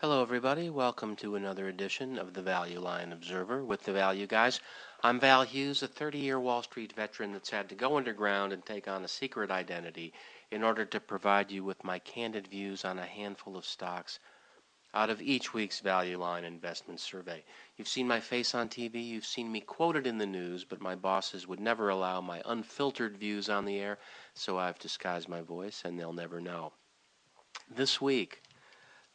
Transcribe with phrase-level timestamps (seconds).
[0.00, 0.70] Hello, everybody.
[0.70, 4.58] Welcome to another edition of the Value Line Observer with the Value Guys.
[5.02, 8.64] I'm Val Hughes, a 30 year Wall Street veteran that's had to go underground and
[8.64, 10.14] take on a secret identity
[10.50, 14.20] in order to provide you with my candid views on a handful of stocks
[14.94, 17.44] out of each week's Value Line investment survey.
[17.76, 20.94] You've seen my face on TV, you've seen me quoted in the news, but my
[20.94, 23.98] bosses would never allow my unfiltered views on the air,
[24.32, 26.72] so I've disguised my voice and they'll never know.
[27.68, 28.40] This week,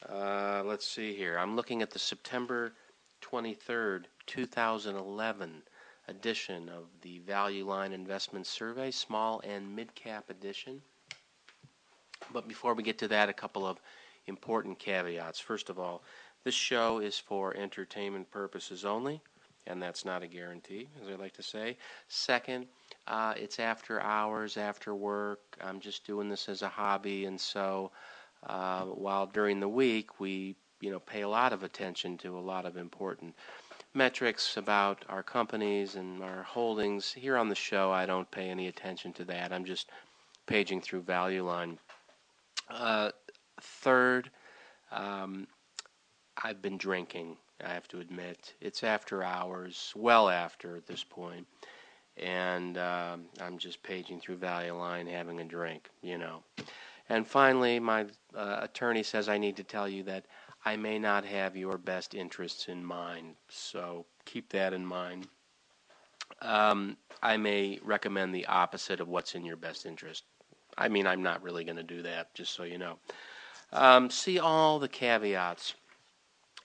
[0.09, 1.37] uh, let's see here.
[1.37, 2.73] I'm looking at the September
[3.21, 5.63] 23rd, 2011
[6.07, 10.81] edition of the Value Line Investment Survey, small and mid cap edition.
[12.31, 13.79] But before we get to that, a couple of
[14.27, 15.39] important caveats.
[15.39, 16.03] First of all,
[16.43, 19.21] this show is for entertainment purposes only,
[19.65, 21.77] and that's not a guarantee, as I like to say.
[22.07, 22.67] Second,
[23.07, 25.39] uh, it's after hours, after work.
[25.61, 27.91] I'm just doing this as a hobby, and so
[28.45, 32.39] uh, while during the week we you know pay a lot of attention to a
[32.39, 33.35] lot of important
[33.93, 37.13] metrics about our companies and our holdings.
[37.13, 39.53] Here on the show, I don't pay any attention to that.
[39.53, 39.89] I'm just
[40.45, 41.79] paging through Value Line.
[42.69, 43.11] Uh,
[43.61, 44.29] third,
[44.91, 45.47] um,
[46.43, 47.37] I've been drinking.
[47.63, 51.47] I have to admit, it's after hours, well after at this point,
[52.17, 55.89] and um, I'm just paging through Value Line, having a drink.
[56.01, 56.43] You know.
[57.09, 60.25] And finally, my uh, attorney says I need to tell you that
[60.65, 65.27] I may not have your best interests in mind, so keep that in mind.
[66.41, 70.23] Um, I may recommend the opposite of what's in your best interest.
[70.77, 72.97] I mean, I'm not really going to do that, just so you know.
[73.71, 75.75] Um, see all the caveats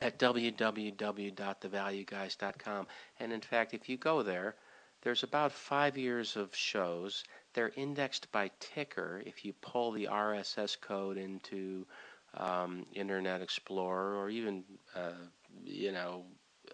[0.01, 2.87] at www.thevalueguys.com.
[3.21, 4.55] And in fact, if you go there,
[5.03, 9.23] there's about five years of shows they're indexed by ticker.
[9.27, 11.87] If you pull the RSS code into
[12.35, 15.13] um, Internet Explorer or even uh,
[15.65, 16.25] you know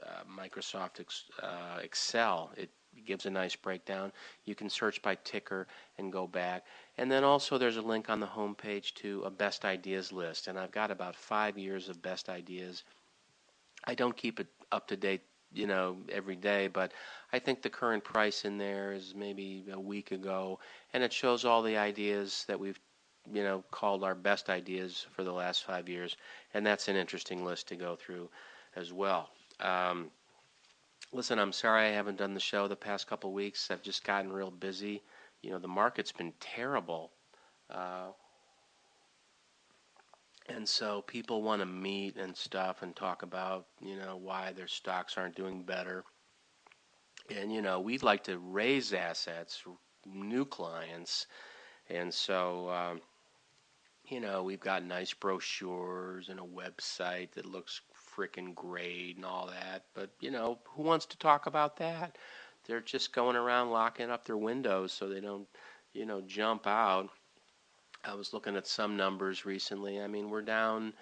[0.03, 2.71] uh, Microsoft ex- uh, Excel, it
[3.05, 4.13] gives a nice breakdown.
[4.45, 5.67] You can search by ticker
[5.99, 6.65] and go back.
[6.99, 10.47] And then also there's a link on the home page to a best ideas list.
[10.47, 12.85] And I've got about five years of best ideas.
[13.85, 15.23] I don't keep it up to date
[15.57, 16.93] you know, every day, but
[17.33, 20.59] I think the current price in there is maybe a week ago,
[20.93, 22.79] and it shows all the ideas that we've,
[23.33, 26.17] you know, called our best ideas for the last five years,
[26.53, 28.29] and that's an interesting list to go through
[28.77, 29.31] as well.
[29.59, 30.11] Um,
[31.13, 33.71] listen, I'm sorry I haven't done the show the past couple weeks.
[33.71, 35.03] I've just gotten real busy.
[35.43, 37.13] You know, the market's been terrible.
[37.71, 38.09] Uh,
[40.49, 44.69] and so people want to meet and stuff and talk about, you know, why their
[44.69, 46.05] stocks aren't doing better.
[47.31, 49.63] And, you know, we'd like to raise assets,
[50.07, 51.27] new clients.
[51.89, 53.01] And so, um,
[54.09, 57.81] you know, we've got nice brochures and a website that looks
[58.17, 59.85] freaking great and all that.
[59.95, 62.17] But, you know, who wants to talk about that?
[62.67, 65.49] They're just going around locking up their windows so they don't,
[65.93, 67.11] you know, jump out.
[68.07, 70.01] I was looking at some numbers recently.
[70.01, 70.93] I mean, we're down,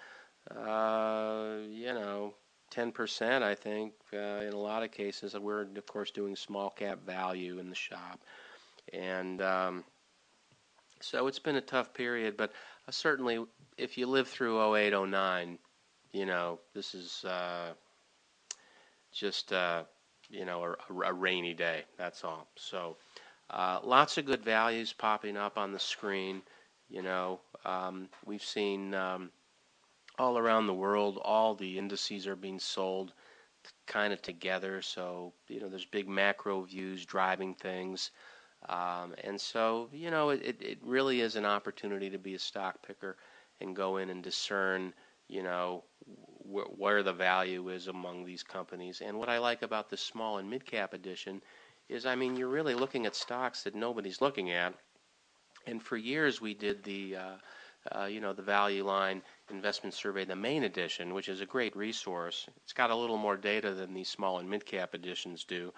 [0.55, 2.33] uh, you know,
[2.73, 5.35] 10%, I think, uh, in a lot of cases.
[5.37, 8.21] We're, of course, doing small cap value in the shop.
[8.91, 9.83] And um,
[10.99, 12.51] so it's been a tough period, but
[12.87, 13.43] uh, certainly
[13.77, 15.59] if you live through 08, 09,
[16.11, 17.73] you know, this is uh,
[19.11, 19.83] just, uh,
[20.29, 21.83] you know, a, a, rainy day.
[21.97, 22.47] That's all.
[22.55, 22.97] So
[23.49, 26.41] uh, lots of good values popping up on the screen.
[26.89, 29.31] You know, um, we've seen um,
[30.17, 33.13] all around the world, all the indices are being sold
[33.87, 34.81] kind of together.
[34.81, 38.11] So, you know, there's big macro views driving things.
[38.69, 42.81] Um, and so, you know, it, it really is an opportunity to be a stock
[42.85, 43.17] picker
[43.61, 44.93] and go in and discern,
[45.27, 45.83] you know,
[46.43, 49.01] wh- where the value is among these companies.
[49.01, 51.41] And what I like about the small and mid cap edition
[51.89, 54.73] is, I mean, you're really looking at stocks that nobody's looking at
[55.67, 60.25] and for years, we did the, uh, uh, you know, the Value Line Investment Survey,
[60.25, 62.47] the main edition, which is a great resource.
[62.63, 65.73] It's got a little more data than these small and mid cap editions do,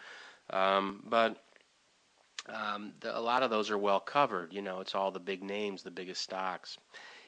[0.49, 1.37] um, but
[2.49, 4.53] um, the, a lot of those are well covered.
[4.53, 6.77] You know, it's all the big names, the biggest stocks.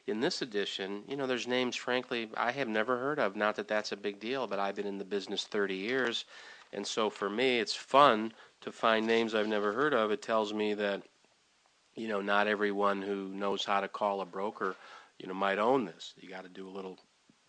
[0.07, 3.35] In this edition, you know, there's names, frankly, I have never heard of.
[3.35, 6.25] Not that that's a big deal, but I've been in the business 30 years.
[6.73, 10.11] And so for me, it's fun to find names I've never heard of.
[10.11, 11.03] It tells me that
[11.99, 14.73] you know, not everyone who knows how to call a broker,
[15.17, 16.13] you know, might own this.
[16.17, 16.97] You got to do a little,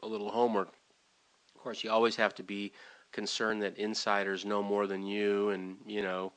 [0.03, 0.73] a little homework.
[1.55, 2.73] Of course, you always have to be
[3.13, 6.33] concerned that insiders know more than you, and you know,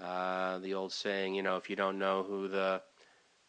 [0.00, 2.80] uh, the old saying, you know, if you don't know who the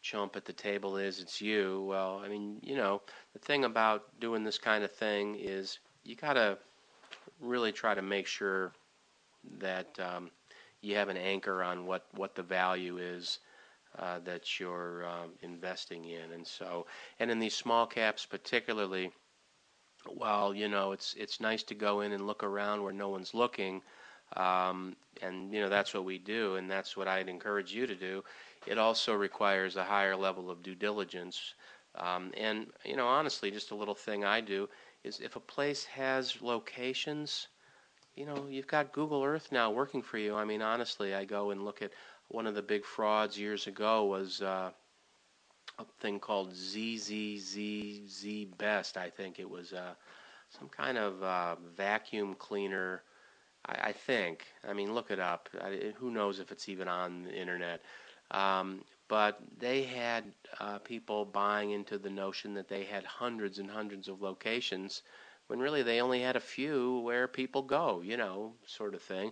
[0.02, 1.86] chump at the table is, it's you.
[1.88, 3.04] Well, I mean, you know,
[3.34, 6.58] the thing about doing this kind of thing is you got to
[7.40, 8.72] really try to make sure
[9.60, 10.32] that um,
[10.82, 13.38] you have an anchor on what, what the value is
[13.98, 16.32] uh, that you're um, investing in.
[16.34, 16.86] And so,
[17.20, 19.12] and in these small caps particularly,
[20.06, 23.34] while you know it's it's nice to go in and look around where no one's
[23.34, 23.82] looking,
[24.36, 27.96] um, and you know that's what we do, and that's what I'd encourage you to
[27.96, 28.24] do.
[28.66, 31.54] It also requires a higher level of due diligence.
[31.96, 34.70] Um, and you know, honestly, just a little thing I do
[35.04, 37.48] is if a place has locations,
[38.16, 40.36] you know, you've got Google Earth now working for you.
[40.36, 41.92] I mean, honestly, I go and look at
[42.32, 44.72] one of the big frauds years ago was uh,
[45.80, 48.98] a thing called ZZZZ Best.
[48.98, 49.94] I think it was uh,
[50.50, 53.04] some kind of uh, vacuum cleaner.
[53.66, 54.46] I, I, think.
[54.68, 55.50] I mean, look it up.
[55.62, 57.82] I, who knows if it's even on the internet?
[58.32, 60.24] Um, but they had
[60.60, 65.04] uh, people buying into the notion that they had hundreds and hundreds of locations
[65.48, 69.32] when really they only had a few where people go, you know, sort of thing.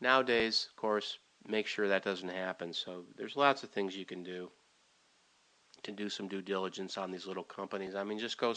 [0.00, 2.72] Nowadays, of course, make sure that doesn't happen.
[2.72, 4.50] So there's lots of things you can do
[5.82, 7.94] to do some due diligence on these little companies.
[7.94, 8.54] I mean, just go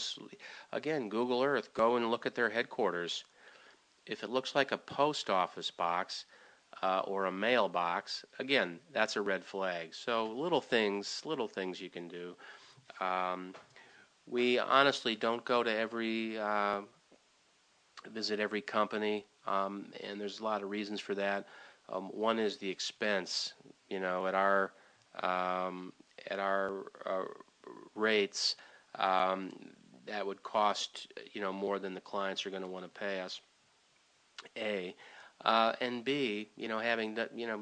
[0.72, 3.24] again, Google Earth, go and look at their headquarters.
[4.06, 6.24] If it looks like a post office box
[6.82, 9.94] uh, or a mailbox, again, that's a red flag.
[9.94, 12.34] So little things, little things you can do.
[13.00, 13.54] Um,
[14.26, 16.82] we honestly don't go to every uh,
[18.10, 21.46] visit every company, um, and there's a lot of reasons for that.
[21.92, 23.52] Um, one is the expense.
[23.88, 24.72] You know, at our
[25.22, 25.92] um,
[26.28, 27.24] at our uh,
[27.94, 28.56] rates,
[28.94, 29.52] um,
[30.06, 33.20] that would cost you know more than the clients are going to want to pay
[33.20, 33.40] us.
[34.56, 34.94] A
[35.44, 37.60] uh, and B, you know, having you know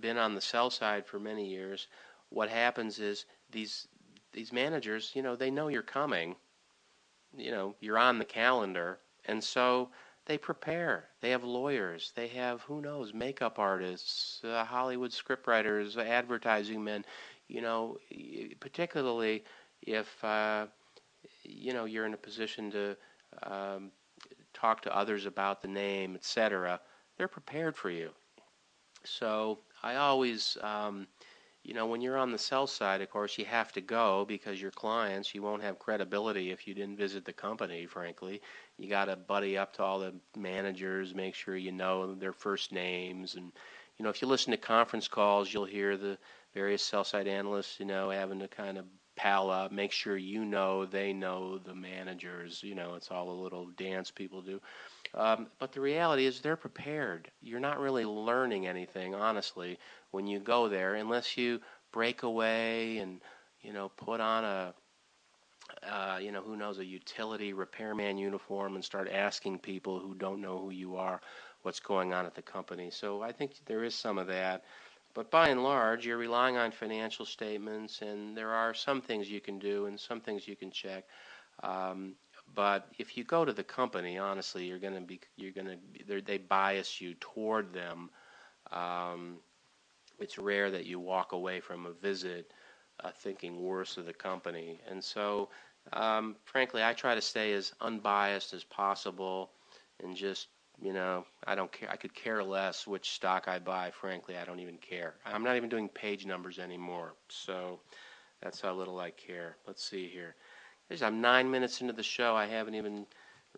[0.00, 1.88] been on the sell side for many years,
[2.30, 3.88] what happens is these
[4.32, 6.36] these managers, you know, they know you're coming.
[7.36, 9.88] You know, you're on the calendar, and so
[10.26, 11.08] they prepare.
[11.20, 12.12] They have lawyers.
[12.14, 17.04] They have who knows makeup artists, uh, Hollywood scriptwriters, advertising men.
[17.48, 17.98] You know,
[18.60, 19.44] particularly
[19.82, 20.66] if uh,
[21.42, 22.96] you know you're in a position to
[23.42, 23.90] um,
[24.54, 26.80] talk to others about the name, etc.
[27.18, 28.10] They're prepared for you.
[29.04, 31.08] So I always um,
[31.64, 34.60] you know, when you're on the sell side, of course, you have to go because
[34.60, 38.40] your clients, you won't have credibility if you didn't visit the company, frankly.
[38.78, 42.72] You got to buddy up to all the managers, make sure you know their first
[42.72, 43.36] names.
[43.36, 43.52] And,
[43.96, 46.18] you know, if you listen to conference calls, you'll hear the
[46.52, 48.84] various sell side analysts, you know, having to kind of
[49.14, 52.62] pal up, make sure you know they know the managers.
[52.62, 54.60] You know, it's all a little dance people do.
[55.14, 57.30] Um, but the reality is they're prepared.
[57.42, 59.78] You're not really learning anything, honestly,
[60.10, 61.60] when you go there, unless you
[61.92, 63.20] break away and
[63.60, 64.74] you know put on a
[65.86, 70.40] uh, you know who knows a utility repairman uniform and start asking people who don't
[70.40, 71.20] know who you are
[71.62, 72.90] what's going on at the company.
[72.90, 74.64] So I think there is some of that.
[75.14, 79.40] But by and large, you're relying on financial statements, and there are some things you
[79.40, 81.04] can do and some things you can check.
[81.62, 82.14] Um,
[82.54, 86.20] but if you go to the company, honestly, you're going to be you're going to
[86.22, 88.10] they bias you toward them.
[88.70, 89.36] Um,
[90.18, 92.52] it's rare that you walk away from a visit
[93.02, 95.48] uh, thinking worse of the company, and so
[95.92, 99.50] um, frankly, I try to stay as unbiased as possible,
[100.02, 100.48] and just
[100.80, 101.90] you know, I don't care.
[101.90, 103.90] I could care less which stock I buy.
[103.90, 105.14] Frankly, I don't even care.
[105.24, 107.14] I'm not even doing page numbers anymore.
[107.28, 107.80] So
[108.42, 109.56] that's how little I care.
[109.66, 110.34] Let's see here.
[111.00, 112.36] I'm nine minutes into the show.
[112.36, 113.06] I haven't even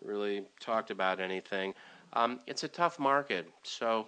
[0.01, 1.73] really talked about anything.
[2.13, 3.49] Um, it's a tough market.
[3.63, 4.07] So,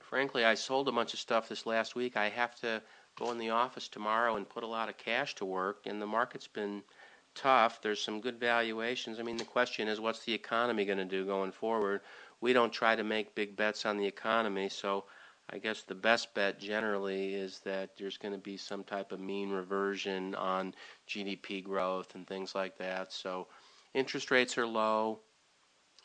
[0.00, 2.16] frankly, I sold a bunch of stuff this last week.
[2.16, 2.82] I have to
[3.16, 6.06] go in the office tomorrow and put a lot of cash to work, and the
[6.06, 6.82] market's been
[7.34, 7.80] tough.
[7.82, 9.20] There's some good valuations.
[9.20, 12.00] I mean, the question is, what's the economy going to do going forward?
[12.40, 15.04] We don't try to make big bets on the economy, so
[15.52, 19.18] I guess the best bet generally is that there's going to be some type of
[19.18, 20.74] mean reversion on
[21.08, 23.12] GDP growth and things like that.
[23.12, 23.48] So
[23.92, 25.20] interest rates are low.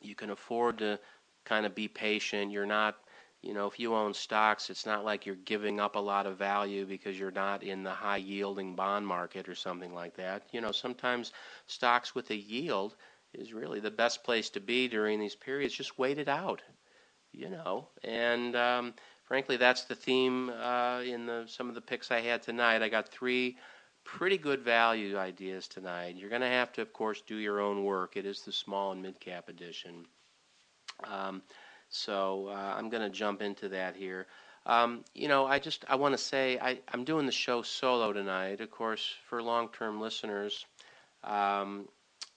[0.02, 1.00] You can afford to
[1.46, 2.52] kind of be patient.
[2.52, 2.96] You're not,
[3.44, 6.38] you know, if you own stocks, it's not like you're giving up a lot of
[6.38, 10.44] value because you're not in the high yielding bond market or something like that.
[10.54, 11.34] You know, sometimes
[11.68, 12.96] stocks with a yield
[13.32, 15.76] is really the best place to be during these periods.
[15.76, 16.64] Just wait it out,
[17.32, 18.94] you know, and um,
[19.26, 22.82] frankly, that's the theme uh, in the, some of the picks I had tonight.
[22.82, 23.58] I got three
[24.04, 26.16] pretty good value ideas tonight.
[26.16, 28.16] You're going to have to, of course, do your own work.
[28.16, 30.06] It is the small and mid cap edition.
[31.04, 31.42] Um,
[31.90, 34.28] so uh, I'm going to jump into that here.
[34.66, 38.14] Um, you know, I just I want to say I, I'm doing the show solo
[38.14, 38.62] tonight.
[38.62, 40.66] Of course, for long-term listeners,
[41.24, 41.88] um,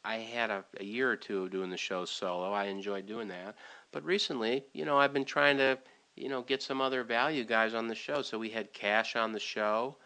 [0.05, 2.53] I had a, a year or two of doing the show solo.
[2.53, 3.57] I enjoyed doing that.
[3.93, 5.79] But recently, you know, I've been trying to,
[6.21, 8.23] you know, get some other value guys on the show.
[8.23, 9.97] So we had Cash on the show,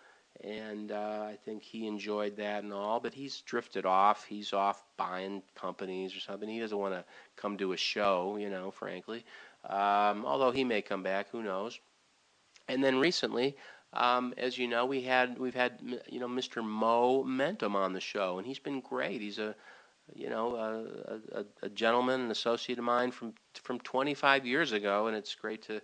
[0.42, 3.00] and uh, I think he enjoyed that and all.
[3.00, 4.24] But he's drifted off.
[4.24, 6.48] He's off buying companies or something.
[6.48, 7.04] He doesn't want to
[7.36, 9.24] come to a show, you know, frankly.
[9.68, 11.78] Um, although he may come back, who knows?
[12.68, 13.56] And then recently,
[13.92, 15.78] um, as you know, we had we've had
[16.08, 16.64] you know Mr.
[16.64, 19.20] Mo Mentum on the show, and he's been great.
[19.20, 19.54] He's a
[20.14, 25.06] you know a, a, a gentleman, an associate of mine from from 25 years ago,
[25.06, 25.80] and it's great to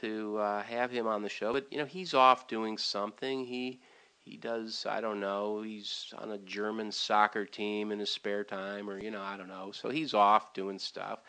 [0.00, 1.52] to uh, have him on the show.
[1.52, 3.44] But you know he's off doing something.
[3.44, 3.80] He
[4.20, 5.62] he does I don't know.
[5.62, 9.48] He's on a German soccer team in his spare time, or you know I don't
[9.48, 9.72] know.
[9.72, 11.20] So he's off doing stuff.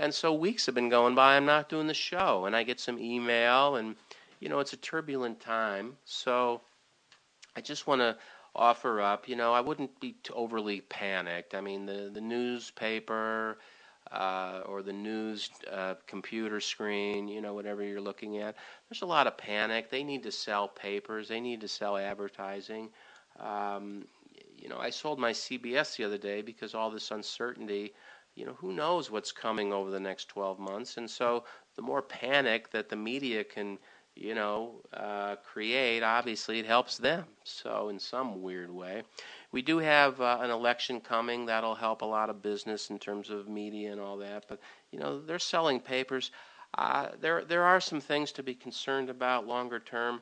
[0.00, 1.36] And so weeks have been going by.
[1.36, 3.96] I'm not doing the show, and I get some email and
[4.40, 5.96] you know, it's a turbulent time.
[6.04, 6.60] So
[7.56, 8.16] I just want to
[8.54, 11.54] offer up, you know, I wouldn't be overly panicked.
[11.54, 13.58] I mean, the, the newspaper
[14.12, 18.56] uh, or the news uh, computer screen, you know, whatever you're looking at,
[18.88, 19.90] there's a lot of panic.
[19.90, 22.90] They need to sell papers, they need to sell advertising.
[23.38, 24.06] Um,
[24.56, 27.92] you know, I sold my CBS the other day because all this uncertainty,
[28.34, 30.96] you know, who knows what's coming over the next 12 months.
[30.96, 31.44] And so
[31.76, 33.78] the more panic that the media can
[34.18, 37.24] you know, uh, create, obviously it helps them.
[37.44, 39.04] So, in some weird way,
[39.50, 43.30] we do have uh, an election coming that'll help a lot of business in terms
[43.30, 44.44] of media and all that.
[44.48, 46.30] But you know, they're selling papers.
[46.76, 50.20] Uh, there, there are some things to be concerned about longer term,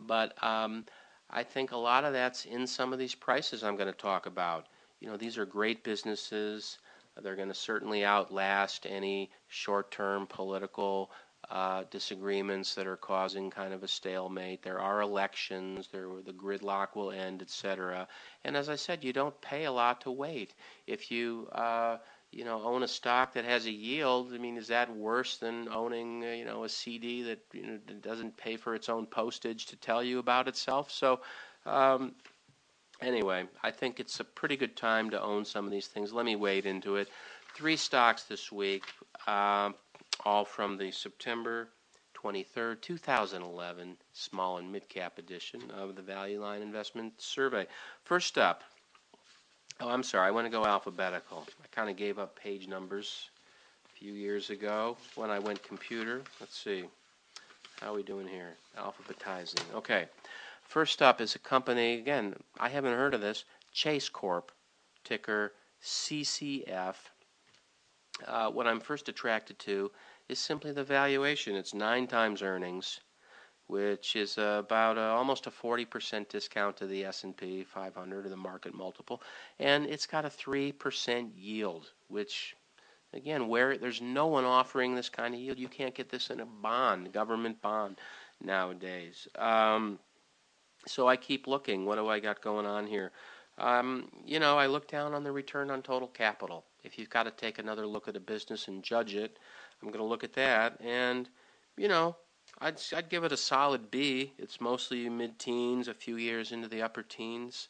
[0.00, 0.86] but um,
[1.28, 4.26] I think a lot of that's in some of these prices I'm going to talk
[4.26, 4.66] about.
[5.00, 6.78] You know, these are great businesses.
[7.22, 11.10] They're going to certainly outlast any short-term political
[11.52, 14.62] uh, disagreements that are causing kind of a stalemate.
[14.62, 15.86] There are elections.
[15.92, 18.08] There, the gridlock will end, etc.
[18.42, 20.54] And as I said, you don't pay a lot to wait.
[20.86, 21.98] If you uh,
[22.30, 25.68] you know own a stock that has a yield, I mean, is that worse than
[25.68, 29.66] owning uh, you know a CD that you know doesn't pay for its own postage
[29.66, 30.90] to tell you about itself?
[30.90, 31.20] So.
[31.64, 32.16] Um,
[33.00, 36.12] anyway, I think it's a pretty good time to own some of these things.
[36.12, 37.08] Let me wade into it.
[37.54, 38.82] Three stocks this week.
[39.28, 39.76] Um,
[40.24, 41.68] all from the September
[42.22, 47.66] 23rd, 2011 small and mid cap edition of the Value Line Investment Survey.
[48.04, 48.62] First up,
[49.80, 51.46] oh, I'm sorry, I want to go alphabetical.
[51.62, 53.30] I kind of gave up page numbers
[53.86, 56.22] a few years ago when I went computer.
[56.40, 56.84] Let's see.
[57.80, 58.54] How are we doing here?
[58.78, 59.62] Alphabetizing.
[59.74, 60.06] Okay.
[60.68, 64.52] First up is a company, again, I haven't heard of this, Chase Corp,
[65.04, 65.52] ticker
[65.82, 66.94] CCF.
[68.26, 69.90] Uh, what I'm first attracted to
[70.28, 71.56] is simply the valuation.
[71.56, 73.00] It's nine times earnings,
[73.66, 78.74] which is about a, almost a 40% discount to the S&P 500 or the market
[78.74, 79.22] multiple,
[79.58, 82.56] and it's got a 3% yield, which
[83.14, 86.40] again, where there's no one offering this kind of yield, you can't get this in
[86.40, 87.98] a bond, government bond
[88.42, 89.28] nowadays.
[89.36, 89.98] Um,
[90.86, 91.84] so I keep looking.
[91.86, 93.12] What do I got going on here?
[93.58, 96.64] Um, you know, I look down on the return on total capital.
[96.82, 99.38] If you've got to take another look at a business and judge it,
[99.82, 101.28] I'm going to look at that, and
[101.76, 102.16] you know,
[102.60, 104.32] I'd I'd give it a solid B.
[104.38, 107.68] It's mostly mid-teens, a few years into the upper teens.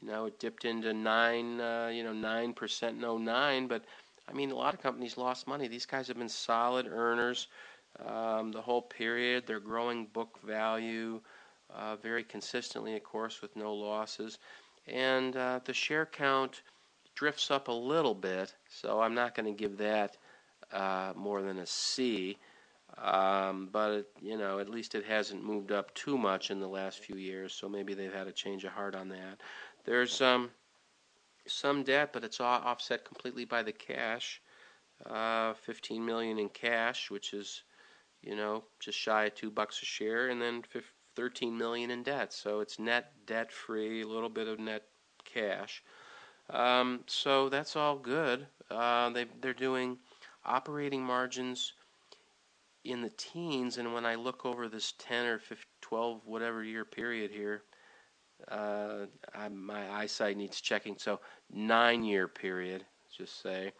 [0.00, 3.66] You know, it dipped into nine, uh, you know, nine percent, no nine.
[3.66, 3.84] But
[4.28, 5.68] I mean, a lot of companies lost money.
[5.68, 7.48] These guys have been solid earners
[8.04, 9.44] um, the whole period.
[9.46, 11.20] They're growing book value
[11.74, 14.38] uh, very consistently, of course, with no losses.
[14.86, 16.62] And uh, the share count
[17.14, 20.16] drifts up a little bit, so I'm not going to give that
[20.72, 22.38] uh, more than a C.
[22.98, 26.68] Um, but it, you know, at least it hasn't moved up too much in the
[26.68, 27.52] last few years.
[27.52, 29.40] So maybe they've had a change of heart on that.
[29.84, 30.50] There's um,
[31.46, 34.40] some debt, but it's all offset completely by the cash.
[35.06, 37.62] Uh, 15 million in cash, which is,
[38.22, 40.62] you know, just shy of two bucks a share, and then
[41.16, 42.32] 13 million in debt.
[42.32, 44.84] So it's net debt free, a little bit of net
[45.24, 45.82] cash.
[46.50, 48.46] Um, so that's all good.
[48.70, 49.98] Uh, they they're doing
[50.46, 51.72] operating margins
[52.84, 56.84] in the teens, and when I look over this 10 or 15, 12, whatever year
[56.84, 57.62] period here,
[58.50, 60.96] uh, I, my eyesight needs checking.
[60.98, 61.20] So
[61.50, 62.84] nine year period,
[63.16, 63.72] just say.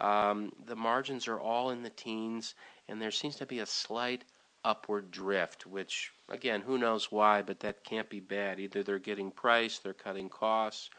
[0.00, 2.54] Um, the margins are all in the teens,
[2.88, 4.24] and there seems to be a slight
[4.64, 8.60] upward drift, which, again, who knows why, but that can't be bad.
[8.60, 10.90] Either they're getting price, they're cutting costs,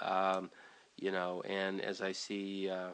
[0.00, 0.50] um,
[0.96, 2.90] you know, and as I see uh,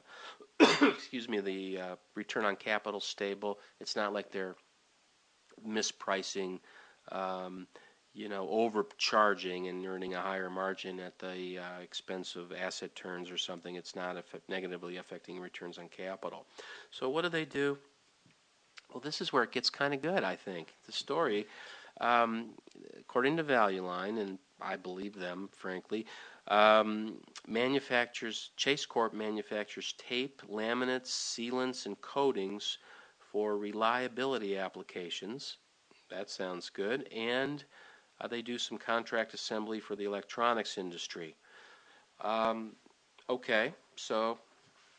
[0.83, 3.59] excuse me, the uh, return on capital stable.
[3.81, 4.57] It's not like they're
[5.67, 6.61] mispricing,
[7.11, 7.67] um,
[8.15, 13.31] you know, overcharging and earning a higher margin at the uh, expense of asset turns
[13.31, 13.77] or something.
[13.77, 16.47] It's not effect- negatively affecting returns on capital.
[16.91, 17.79] So what do they do?
[18.93, 20.75] Well, this is where it gets kind of good, I think.
[20.85, 21.47] The story,
[22.01, 22.51] um,
[23.01, 26.07] according to Value Line, and I believe them, frankly,
[26.49, 32.79] um, manufactures Chase Corp manufactures tape, laminates, sealants, and coatings
[33.19, 35.59] for reliability applications.
[36.11, 37.09] That sounds good.
[37.13, 37.65] And
[38.21, 41.37] uh, they do some contract assembly for the electronics industry.
[42.21, 42.73] Um,
[43.31, 44.39] okay, so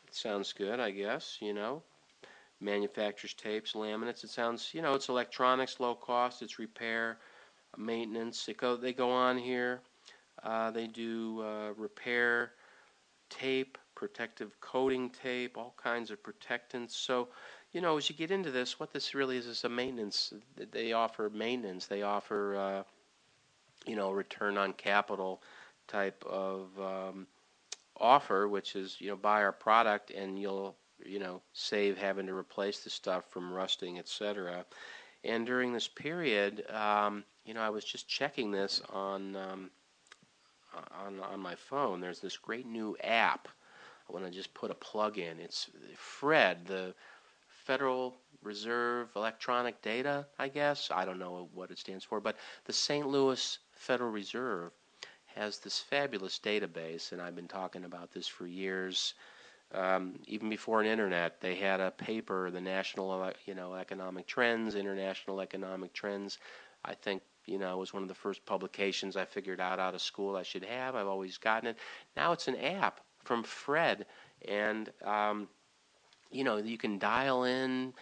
[0.08, 1.38] it sounds good, I guess.
[1.40, 1.82] You know,
[2.60, 4.24] manufactures tapes, laminates.
[4.24, 6.42] It sounds, you know, it's electronics, low cost.
[6.42, 7.18] It's repair,
[7.76, 8.48] maintenance.
[8.48, 9.82] It go, they go on here.
[10.44, 12.52] Uh, they do uh, repair
[13.30, 16.94] tape, protective coating tape, all kinds of protectants.
[16.94, 17.28] So,
[17.72, 20.34] you know, as you get into this, what this really is is a maintenance.
[20.70, 21.86] They offer maintenance.
[21.86, 22.82] They offer, uh,
[23.86, 25.42] you know, return on capital
[25.88, 27.26] type of um,
[27.96, 32.34] offer, which is, you know, buy our product and you'll, you know, save having to
[32.34, 34.66] replace the stuff from rusting, etc.
[35.24, 39.36] And during this period, um, you know, I was just checking this on.
[39.36, 39.70] Um,
[41.04, 42.00] on on my phone.
[42.00, 43.48] There's this great new app.
[44.08, 45.40] I want to just put a plug in.
[45.40, 46.94] It's Fred, the
[47.48, 50.90] Federal Reserve Electronic Data, I guess.
[50.90, 53.06] I don't know what it stands for, but the St.
[53.06, 54.72] Louis Federal Reserve
[55.34, 59.14] has this fabulous database, and I've been talking about this for years.
[59.72, 64.74] Um, even before an internet, they had a paper, the National, you know, Economic Trends,
[64.74, 66.38] International Economic Trends.
[66.84, 69.94] I think you know, it was one of the first publications I figured out out
[69.94, 70.94] of school I should have.
[70.94, 71.78] I've always gotten it.
[72.16, 74.06] Now it's an app from Fred,
[74.46, 75.48] and um,
[76.30, 77.94] you know, you can dial in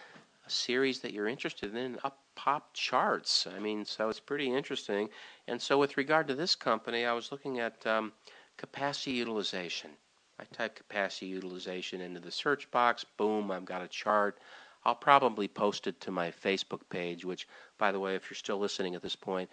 [0.45, 3.47] a series that you're interested in, and up pop charts.
[3.47, 5.09] I mean, so it's pretty interesting.
[5.47, 8.11] And so, with regard to this company, I was looking at um,
[8.57, 9.91] capacity utilization.
[10.39, 13.05] I type capacity utilization into the search box.
[13.17, 14.39] Boom, I've got a chart.
[14.85, 18.59] I'll probably post it to my Facebook page, which, by the way, if you're still
[18.59, 19.49] listening at this point,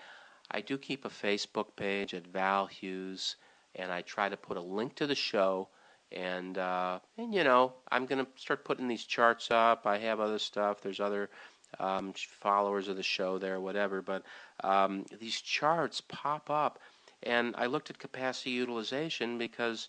[0.50, 3.36] I do keep a Facebook page at Val Hughes,
[3.74, 5.68] and I try to put a link to the show.
[6.10, 9.86] And uh, and you know, I'm gonna start putting these charts up.
[9.86, 10.80] I have other stuff.
[10.80, 11.30] There's other
[11.78, 14.02] um, followers of the show there, whatever.
[14.02, 14.24] But
[14.64, 16.80] um, these charts pop up,
[17.22, 19.88] and I looked at capacity utilization because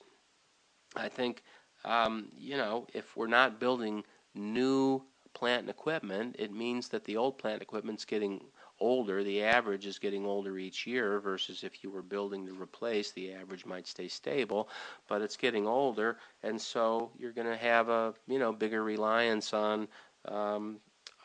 [0.96, 1.42] I think
[1.84, 4.04] um, you know if we're not building
[4.36, 5.02] new
[5.34, 8.42] plant and equipment, it means that the old plant equipment's getting
[8.80, 9.24] older.
[9.24, 13.32] The average is getting older each year versus if you were building to replace, the
[13.34, 14.70] average might stay stable,
[15.08, 19.54] but it's getting older, and so you're going to have a you know bigger reliance
[19.54, 19.88] on.
[20.26, 20.80] Um,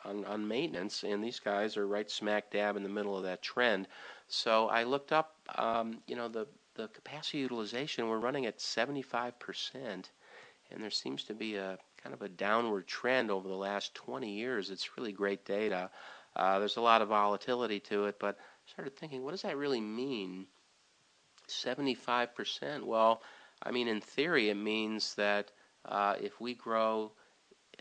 [0.05, 3.41] on, on maintenance, and these guys are right smack dab in the middle of that
[3.41, 3.87] trend.
[4.27, 8.07] So I looked up, um, you know, the the capacity utilization.
[8.07, 10.11] We're running at 75 percent,
[10.71, 14.31] and there seems to be a kind of a downward trend over the last 20
[14.31, 14.69] years.
[14.69, 15.89] It's really great data.
[16.35, 19.57] Uh, there's a lot of volatility to it, but I started thinking, what does that
[19.57, 20.47] really mean?
[21.49, 22.83] 75%.
[22.83, 23.21] Well,
[23.63, 25.51] I mean, in theory, it means that
[25.85, 27.11] uh, if we grow,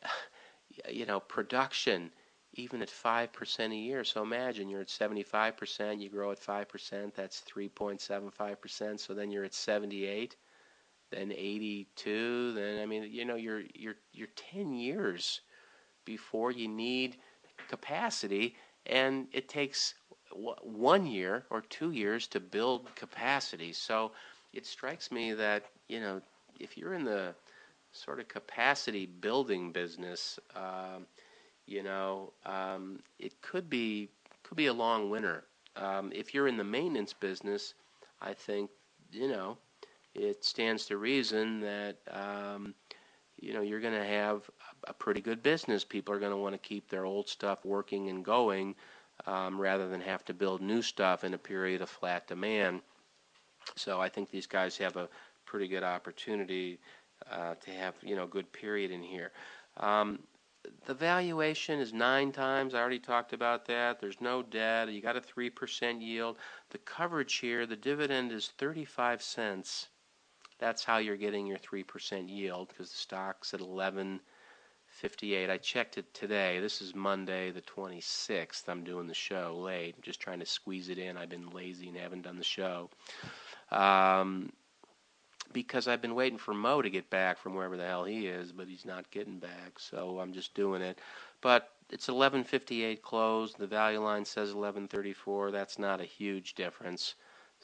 [0.91, 2.11] you know, production
[2.57, 4.03] even at 5% a year.
[4.05, 9.55] So imagine you're at 75%, you grow at 5%, that's 3.75%, so then you're at
[9.55, 10.37] 78
[11.11, 15.41] then 82 then i mean you know you're you're you're 10 years
[16.05, 17.17] before you need
[17.69, 19.95] capacity and it takes
[20.33, 23.73] one year or two years to build capacity.
[23.73, 24.13] So
[24.53, 26.21] it strikes me that you know
[26.59, 27.35] if you're in the
[27.93, 31.07] sort of capacity building business um,
[31.67, 34.09] you know um, it could be
[34.43, 35.45] could be a long winter.
[35.77, 37.75] Um, if you're in the maintenance business
[38.23, 38.71] i think
[39.13, 39.59] you know
[40.17, 42.75] it stands to reason that um,
[43.39, 44.49] you know you're going to have
[44.85, 45.85] a pretty good business.
[45.85, 48.75] People are going to want to keep their old stuff working and going
[49.27, 52.81] um, rather than have to build new stuff in a period of flat demand.
[53.77, 55.09] So I think these guys have a
[55.45, 56.79] pretty good opportunity
[57.31, 59.33] uh, to have you know good period in here.
[59.77, 60.21] Um,
[60.87, 62.75] the valuation is nine times.
[62.75, 64.01] I already talked about that.
[64.01, 64.91] There's no debt.
[64.91, 66.37] You got a three percent yield.
[66.71, 69.89] The coverage here, the dividend is thirty-five cents
[70.59, 75.51] that's how you're getting your 3% yield because the stock's at 11.58.
[75.51, 76.61] I checked it today.
[76.61, 78.69] This is Monday the 26th.
[78.69, 79.95] I'm doing the show late.
[79.97, 81.17] I'm just trying to squeeze it in.
[81.17, 82.91] I've been lazy and haven't done the show.
[83.71, 84.53] Um,
[85.53, 88.53] because I've been waiting for Mo to get back from wherever the hell he is,
[88.53, 90.99] but he's not getting back, so I'm just doing it.
[91.41, 93.59] But it's 1158 closed.
[93.59, 95.51] The value line says 1134.
[95.53, 97.15] That's not a huge difference.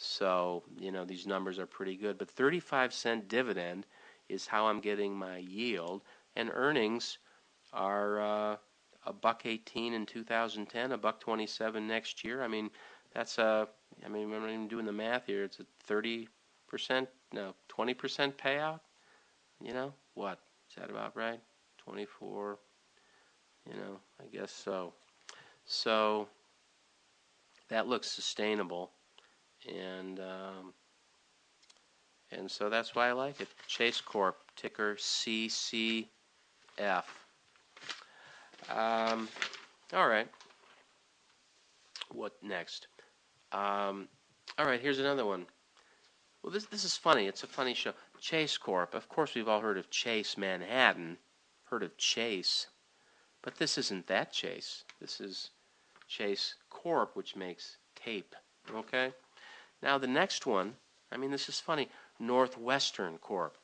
[0.03, 2.19] So, you know, these numbers are pretty good.
[2.19, 3.87] But 35 cent dividend
[4.29, 6.03] is how I'm getting my yield.
[6.35, 7.19] And earnings
[7.73, 8.57] are uh,
[9.07, 12.43] a buck 18 in 2010, a buck 27 next year.
[12.43, 12.71] I mean,
[13.15, 13.69] that's a,
[14.05, 15.45] I mean, I'm not even doing the math here.
[15.45, 16.27] It's a 30%,
[17.33, 18.81] no, 20% payout.
[19.63, 20.41] You know, what?
[20.69, 21.41] Is that about right?
[21.79, 22.59] 24,
[23.69, 24.95] you know, I guess so.
[25.65, 26.29] So
[27.69, 28.91] that looks sustainable.
[29.69, 30.75] And, um,
[32.31, 33.49] and so that's why I like it.
[33.67, 36.07] Chase Corp, ticker CCF.
[38.69, 39.29] Um,
[39.93, 40.29] all right.
[42.11, 42.89] What next?
[43.53, 44.09] Um,
[44.59, 45.47] all right, here's another one.
[46.43, 47.27] Well, this this is funny.
[47.27, 47.93] It's a funny show.
[48.21, 48.95] Chase Corp.
[48.95, 51.19] Of course, we've all heard of Chase Manhattan.
[51.65, 52.67] Heard of Chase,
[53.43, 54.85] but this isn't that Chase.
[55.01, 55.51] This is
[56.09, 58.35] Chase Corp, which makes tape.
[58.75, 59.13] Okay.
[59.83, 60.75] Now the next one.
[61.11, 61.89] I mean, this is funny.
[62.19, 63.57] Northwestern Corp.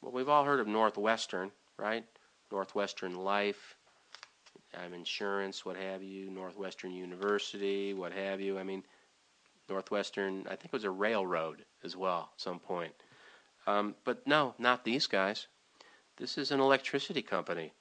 [0.00, 2.04] Well, we've all heard of Northwestern, right?
[2.50, 3.76] Northwestern Life,
[4.74, 8.58] um, insurance, what have you, Northwestern University, what have you.
[8.58, 8.84] I mean,
[9.68, 12.92] Northwestern, I think it was a railroad as well at some point.
[13.66, 15.46] Um, but no, not these guys.
[16.16, 17.72] This is an electricity company.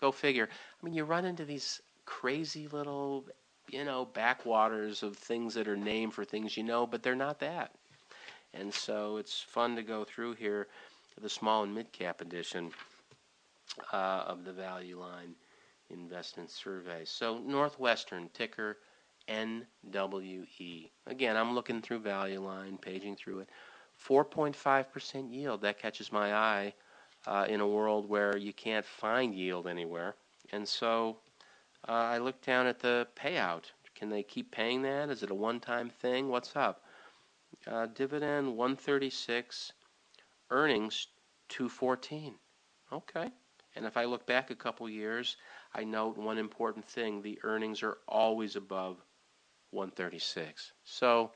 [0.00, 0.48] Go figure.
[0.50, 3.24] I mean, you run into these crazy little,
[3.70, 7.40] you know, backwaters of things that are named for things you know, but they're not
[7.40, 7.72] that.
[8.54, 10.68] And so it's fun to go through here
[11.20, 12.70] the small and mid cap edition
[13.92, 15.34] uh, of the value line
[15.90, 17.04] investment survey.
[17.04, 18.78] So Northwestern ticker
[19.28, 20.90] NWE.
[21.06, 23.48] Again, I'm looking through value line, paging through it.
[24.08, 25.62] 4.5% yield.
[25.62, 26.74] That catches my eye
[27.26, 30.14] uh, in a world where you can't find yield anywhere.
[30.52, 31.18] And so
[31.88, 33.64] uh, I look down at the payout.
[33.94, 35.08] Can they keep paying that?
[35.08, 36.28] Is it a one-time thing?
[36.28, 36.82] What's up?
[37.66, 39.72] Uh, dividend 136,
[40.50, 41.06] earnings
[41.48, 42.34] 214.
[42.92, 43.30] Okay.
[43.74, 45.36] And if I look back a couple years,
[45.74, 48.96] I note one important thing the earnings are always above
[49.70, 50.72] 136.
[50.84, 51.30] So,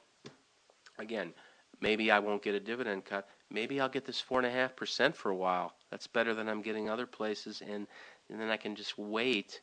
[0.99, 1.35] again,
[1.81, 3.29] maybe I won't get a dividend cut.
[3.51, 5.75] Maybe I'll get this 4.5% for a while.
[5.91, 7.63] That's better than I'm getting other places.
[7.63, 7.87] And,
[8.31, 9.61] and then I can just wait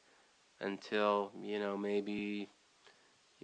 [0.62, 2.50] until, you know, maybe.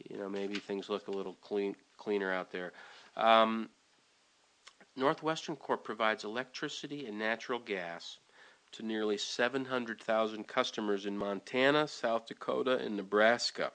[0.10, 2.73] You know, maybe things look a little clean, cleaner out there.
[3.15, 3.69] Um,
[4.95, 8.17] Northwestern Corp provides electricity and natural gas
[8.73, 13.71] to nearly 700,000 customers in Montana, South Dakota, and Nebraska.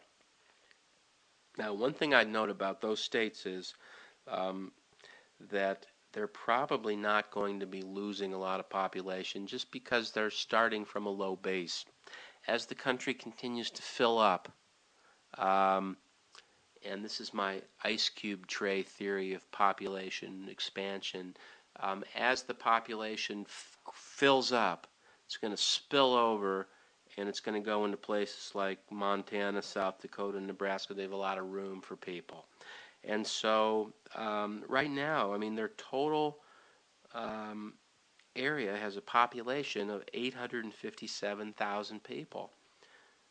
[1.57, 3.75] Now, one thing I'd note about those states is
[4.29, 4.73] um,
[5.51, 10.31] that they're probably not going to be losing a lot of population just because they're
[10.31, 11.85] starting from a low base.
[12.49, 14.51] As the country continues to fill up,
[15.37, 15.99] um,
[16.85, 21.37] and this is my ice cube tray theory of population expansion,
[21.81, 24.87] um, as the population f- fills up,
[25.27, 26.69] it's going to spill over
[27.19, 30.95] and it's going to go into places like Montana, South Dakota, Nebraska.
[30.95, 32.47] They have a lot of room for people.
[33.05, 36.39] And so, um, right now, I mean, their total
[37.15, 37.75] um,
[38.39, 42.51] area has a population of 857,000 people.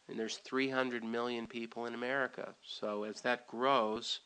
[0.08, 2.54] And there's 300 million people in America.
[2.63, 4.22] So, as that grows,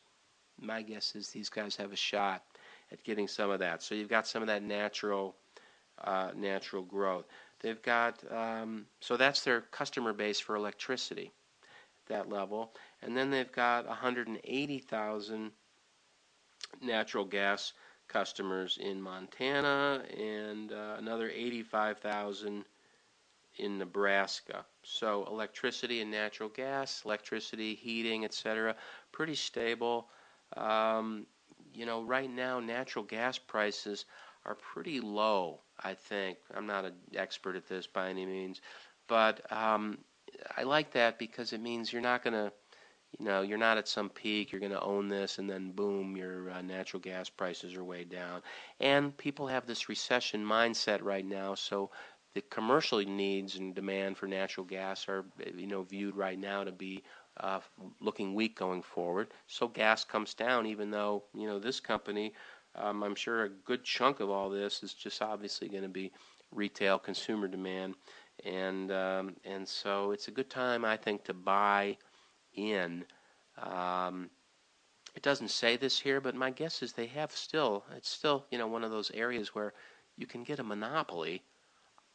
[0.60, 2.42] my guess is these guys have a shot
[2.90, 3.82] at getting some of that.
[3.82, 5.34] So you've got some of that natural,
[6.02, 7.26] uh, natural growth.
[7.60, 13.30] They've got um, so that's their customer base for electricity, at that level, and then
[13.30, 15.50] they've got 180,000
[16.80, 17.72] natural gas
[18.12, 22.64] customers in Montana and uh, another 85,000
[23.58, 24.64] in Nebraska.
[24.82, 28.76] So electricity and natural gas, electricity, heating, etc.,
[29.12, 30.08] pretty stable.
[30.56, 31.26] Um,
[31.74, 34.04] you know, right now, natural gas prices
[34.44, 36.38] are pretty low, I think.
[36.54, 38.60] I'm not an expert at this by any means,
[39.06, 39.98] but um,
[40.56, 42.52] I like that because it means you're not going to,
[43.18, 46.16] you know, you're not at some peak, you're going to own this, and then boom,
[46.16, 48.42] your uh, natural gas prices are way down.
[48.80, 51.90] And people have this recession mindset right now, so
[52.34, 56.72] the commercial needs and demand for natural gas are, you know, viewed right now to
[56.72, 57.02] be
[57.38, 57.60] uh,
[58.00, 59.28] looking weak going forward.
[59.46, 62.32] So gas comes down, even though you know this company.
[62.74, 66.10] Um, I'm sure a good chunk of all this is just obviously going to be
[66.50, 67.94] retail consumer demand,
[68.44, 71.96] and um, and so it's a good time I think to buy
[72.54, 73.04] in.
[73.58, 74.30] Um,
[75.14, 77.84] it doesn't say this here, but my guess is they have still.
[77.96, 79.74] It's still you know one of those areas where
[80.16, 81.42] you can get a monopoly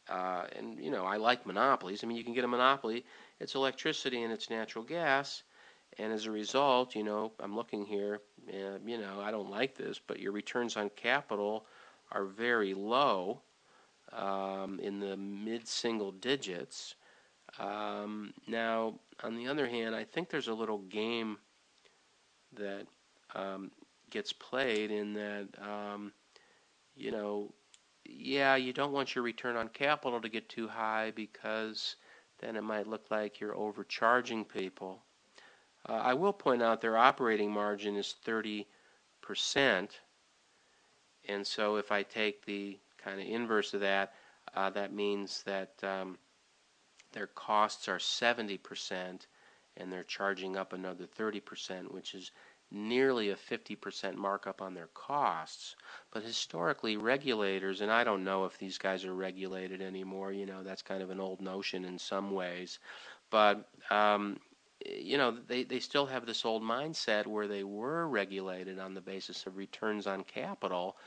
[0.10, 2.04] uh, and you know I like monopolies.
[2.04, 3.06] I mean, you can get a monopoly.
[3.40, 5.44] It's electricity and it's natural gas,
[5.98, 8.22] and as a result, you know, I'm looking here.
[8.48, 11.66] You know, I don't like this, but your returns on capital
[12.12, 13.42] are very low,
[14.14, 16.96] um, in the mid-single digits.
[17.60, 21.38] Um, now, on the other hand, I think there's a little game
[22.54, 22.86] that
[23.36, 23.72] um,
[24.10, 26.12] gets played in that, um,
[26.96, 27.54] you know,
[28.06, 31.96] yeah, you don't want your return on capital to get too high because
[32.40, 35.04] then it might look like you're overcharging people.
[35.88, 38.66] Uh, I will point out their operating margin is 30%.
[41.30, 44.14] And so if I take the kind of inverse of that,
[44.56, 46.18] uh, that means that um,
[47.14, 49.28] their costs are 70%
[49.78, 52.32] and they're charging up another 30%, which is
[52.72, 55.76] nearly a 50% markup on their costs.
[56.12, 60.64] But historically, regulators, and I don't know if these guys are regulated anymore, you know,
[60.64, 62.80] that's kind of an old notion in some ways.
[63.30, 64.38] But, um,
[64.86, 69.02] you know, they, they still have this old mindset where they were regulated on the
[69.02, 70.98] basis of returns on capital.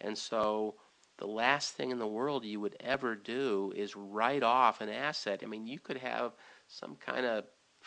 [0.00, 0.74] And so
[1.18, 5.40] the last thing in the world you would ever do is write off an asset.
[5.42, 6.32] I mean, you could have
[6.68, 7.44] some kind of,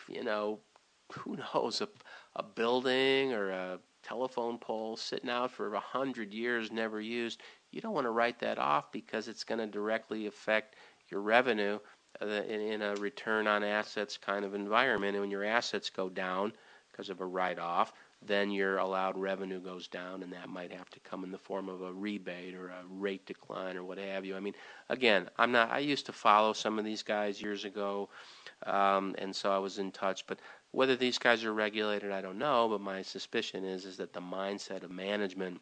[0.07, 0.59] you know,
[1.13, 1.89] who knows, a,
[2.35, 7.41] a building or a telephone pole sitting out for a hundred years, never used.
[7.71, 10.75] You don't want to write that off because it's going to directly affect
[11.09, 11.79] your revenue
[12.21, 15.15] uh, in, in a return on assets kind of environment.
[15.15, 16.53] And when your assets go down
[16.91, 20.89] because of a write off, then your allowed revenue goes down, and that might have
[20.89, 24.25] to come in the form of a rebate or a rate decline or what have
[24.25, 24.35] you.
[24.35, 24.55] I mean,
[24.89, 25.71] again, I'm not.
[25.71, 28.09] I used to follow some of these guys years ago,
[28.65, 30.27] um, and so I was in touch.
[30.27, 30.39] But
[30.71, 32.67] whether these guys are regulated, I don't know.
[32.67, 35.61] But my suspicion is is that the mindset of management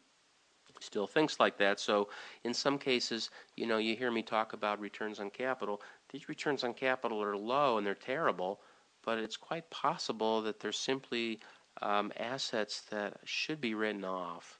[0.80, 1.80] still thinks like that.
[1.80, 2.08] So
[2.44, 5.80] in some cases, you know, you hear me talk about returns on capital.
[6.10, 8.60] These returns on capital are low and they're terrible,
[9.04, 11.40] but it's quite possible that they're simply
[11.82, 14.58] um, assets that should be written off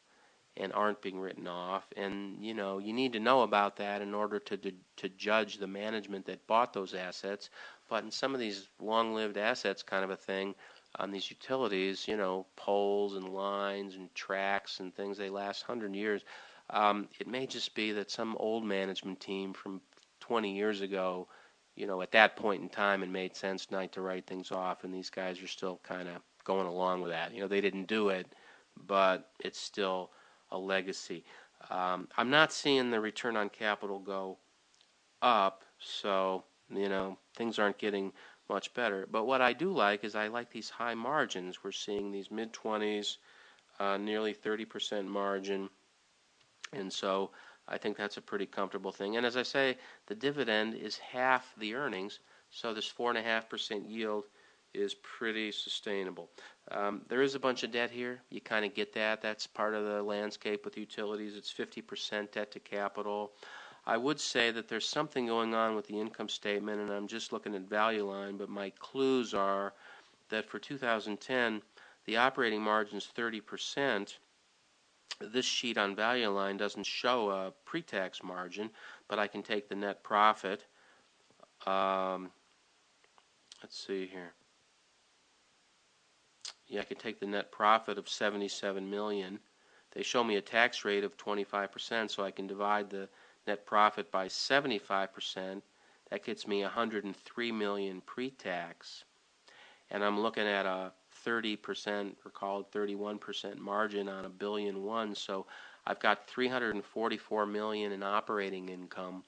[0.56, 1.86] and aren't being written off.
[1.96, 5.58] And you know you need to know about that in order to, to to judge
[5.58, 7.50] the management that bought those assets.
[7.88, 10.54] But in some of these long-lived assets kind of a thing
[10.96, 15.94] on these utilities you know poles and lines and tracks and things they last 100
[15.94, 16.22] years.
[16.70, 19.80] Um, it may just be that some old management team from
[20.20, 21.28] 20 years ago
[21.76, 24.84] you know at that point in time it made sense not to write things off
[24.84, 26.16] and these guys are still kind of
[26.48, 27.34] going along with that.
[27.34, 28.26] You know, they didn't do it,
[28.86, 30.10] but it's still
[30.50, 31.24] a legacy.
[31.70, 34.38] Um, I'm not seeing the return on capital go
[35.20, 38.12] up, so you know things aren't getting
[38.48, 39.06] much better.
[39.10, 41.62] But what I do like is I like these high margins.
[41.62, 43.18] We're seeing these mid 20s,
[43.78, 45.68] uh, nearly 30% margin,
[46.72, 47.30] and so
[47.68, 49.18] I think that's a pretty comfortable thing.
[49.18, 53.22] And as I say, the dividend is half the earnings, so this four and a
[53.22, 54.24] half percent yield
[54.74, 56.30] is pretty sustainable.
[56.70, 58.20] Um, there is a bunch of debt here.
[58.30, 59.22] You kind of get that.
[59.22, 61.36] That's part of the landscape with utilities.
[61.36, 63.32] It's 50% debt to capital.
[63.86, 67.32] I would say that there's something going on with the income statement, and I'm just
[67.32, 69.72] looking at value line, but my clues are
[70.28, 71.62] that for 2010,
[72.04, 74.18] the operating margin is 30%.
[75.20, 78.70] This sheet on value line doesn't show a pre tax margin,
[79.08, 80.66] but I can take the net profit.
[81.66, 82.30] Um,
[83.62, 84.34] let's see here
[86.68, 89.38] yeah, I could take the net profit of 77 million.
[89.92, 93.08] They show me a tax rate of 25%, so I can divide the
[93.46, 95.62] net profit by 75%.
[96.10, 99.04] That gets me 103 million pre-tax.
[99.90, 100.92] And I'm looking at a
[101.26, 105.46] 30% or call it 31% margin on a billion one, so
[105.86, 109.24] I've got 344 million in operating income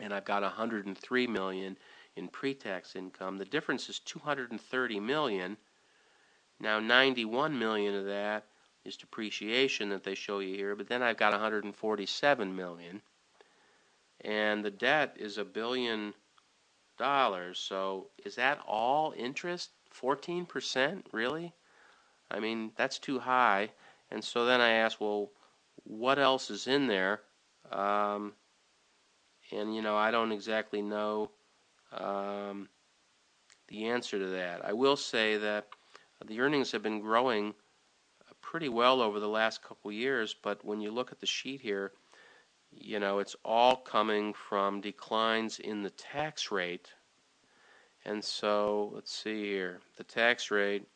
[0.00, 1.76] and I've got 103 million
[2.16, 3.38] in pre-tax income.
[3.38, 5.56] The difference is 230 million
[6.60, 8.44] now 91 million of that
[8.84, 13.02] is depreciation that they show you here, but then I've got 147 million.
[14.20, 16.14] And the debt is a billion
[16.98, 17.58] dollars.
[17.58, 19.70] So is that all interest?
[20.00, 21.02] 14%?
[21.12, 21.52] Really?
[22.30, 23.70] I mean, that's too high.
[24.10, 25.30] And so then I asked, well,
[25.84, 27.20] what else is in there?
[27.70, 28.32] Um,
[29.50, 31.30] and, you know, I don't exactly know
[31.92, 32.68] um,
[33.68, 34.64] the answer to that.
[34.64, 35.68] I will say that
[36.26, 37.54] the earnings have been growing
[38.28, 41.26] uh, pretty well over the last couple of years, but when you look at the
[41.26, 41.92] sheet here,
[42.72, 46.92] you know, it's all coming from declines in the tax rate.
[48.04, 49.80] And so, let's see here.
[49.96, 50.86] The tax rate,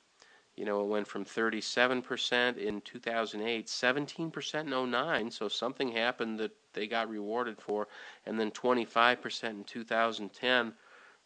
[0.56, 6.50] You know, it went from 37% in 2008, 17% in 09, so something happened that
[6.72, 7.86] they got rewarded for,
[8.26, 10.74] and then 25% in 2010.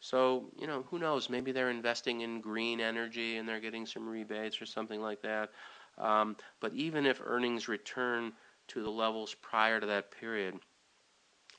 [0.02, 1.30] So, you know, who knows?
[1.30, 5.50] Maybe they're investing in green energy and they're getting some rebates or something like that.
[5.96, 8.32] Um, but even if earnings return
[8.68, 10.58] to the levels prior to that period,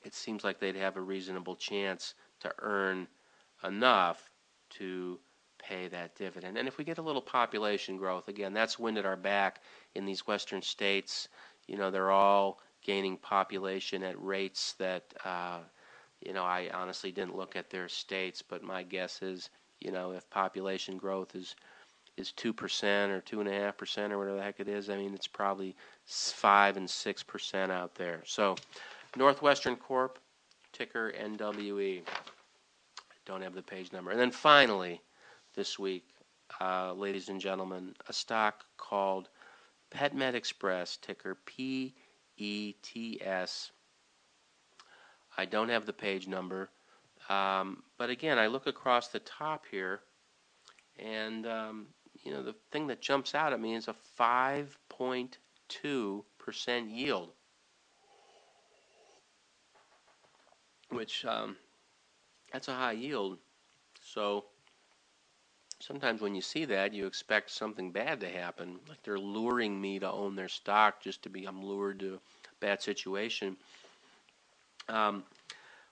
[0.03, 3.07] it seems like they'd have a reasonable chance to earn
[3.63, 4.29] enough
[4.71, 5.21] to
[5.57, 6.57] pay that dividend.
[6.57, 9.61] And if we get a little population growth, again, that's wind at our back
[9.95, 11.29] in these western states.
[11.65, 15.59] You know, they're all gaining population at rates that, uh,
[16.25, 20.11] you know, I honestly didn't look at their states, but my guess is, you know,
[20.11, 21.55] if population growth is
[22.15, 24.89] is two percent or two and a half percent or whatever the heck it is,
[24.89, 28.21] I mean, it's probably five and six percent out there.
[28.25, 28.55] So,
[29.15, 30.19] Northwestern Corp,
[30.73, 32.03] ticker NWE.
[33.25, 34.11] Don't have the page number.
[34.11, 35.01] And then finally,
[35.55, 36.03] this week,
[36.59, 39.29] uh, ladies and gentlemen, a stock called
[39.91, 41.93] PetMed Express, ticker PETS.
[45.37, 46.69] I don't have the page number,
[47.29, 50.01] um, but again, I look across the top here,
[50.97, 51.87] and um,
[52.23, 57.31] you know the thing that jumps out at me is a 5.2 percent yield,
[60.89, 61.57] which um,
[62.51, 63.37] that's a high yield.
[64.01, 64.45] So
[65.79, 68.79] sometimes when you see that, you expect something bad to happen.
[68.87, 72.19] Like they're luring me to own their stock just to be, I'm lured to a
[72.59, 73.57] bad situation.
[74.89, 75.23] Um,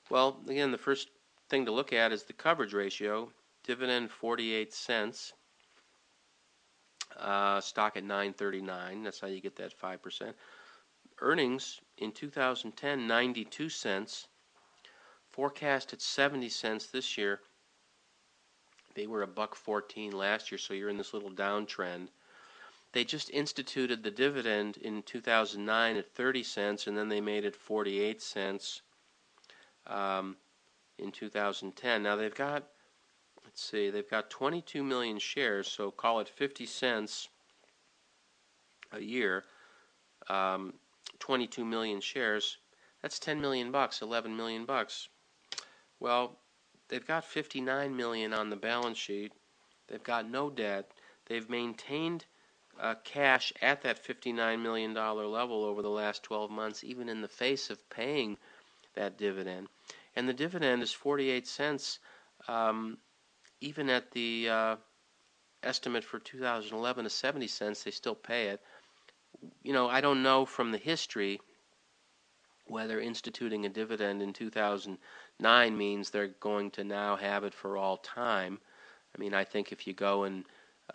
[0.09, 1.09] well, again, the first
[1.49, 3.29] thing to look at is the coverage ratio.
[3.63, 5.33] Dividend 48 cents.
[7.19, 9.03] Uh, stock at 939.
[9.03, 10.33] That's how you get that 5%.
[11.19, 14.27] Earnings in 2010, 92 cents.
[15.29, 17.39] Forecast at 70 cents this year.
[18.95, 22.07] They were a buck 14 last year, so you're in this little downtrend.
[22.93, 27.55] They just instituted the dividend in 2009 at 30 cents, and then they made it
[27.55, 28.81] 48 cents
[29.87, 30.35] um,
[30.97, 32.03] in 2010.
[32.03, 32.67] Now they've got,
[33.43, 37.29] let's see, they've got 22 million shares, so call it 50 cents
[38.91, 39.45] a year.
[40.29, 40.73] Um,
[41.19, 42.57] 22 million shares.
[43.01, 45.07] That's 10 million bucks, 11 million bucks.
[45.99, 46.37] Well,
[46.91, 49.31] They've got 59 million on the balance sheet.
[49.87, 50.91] They've got no debt.
[51.25, 52.25] They've maintained
[52.79, 57.21] uh, cash at that 59 million dollar level over the last 12 months, even in
[57.21, 58.37] the face of paying
[58.95, 59.67] that dividend.
[60.15, 61.99] And the dividend is 48 cents,
[62.47, 62.97] um,
[63.61, 64.75] even at the uh,
[65.63, 67.83] estimate for 2011 of 70 cents.
[67.83, 68.61] They still pay it.
[69.63, 71.39] You know, I don't know from the history
[72.67, 77.97] whether instituting a dividend in 2009 means they're going to now have it for all
[77.97, 78.59] time.
[79.15, 80.45] I mean, I think if you go and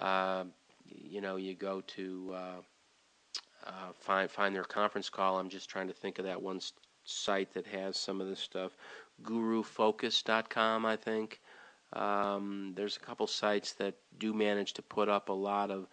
[0.01, 0.45] uh,
[0.89, 2.61] you know you go to uh,
[3.67, 5.39] uh, find find their conference call.
[5.39, 6.61] I'm just trying to think of that one
[7.05, 8.77] site that has some of this stuff.
[9.23, 11.41] GuruFocus.com, I think.
[11.93, 15.87] Um, there's a couple sites that do manage to put up a lot of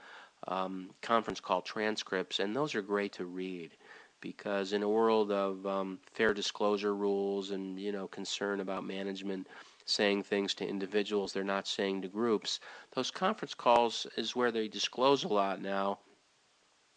[0.47, 3.71] um, conference call transcripts, and those are great to read
[4.19, 9.47] because in a world of um, fair disclosure rules and you know concern about management
[9.85, 12.59] saying things to individuals they're not saying to groups,
[12.93, 15.99] those conference calls is where they disclose a lot now.